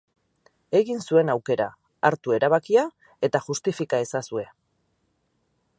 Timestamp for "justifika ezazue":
3.51-4.47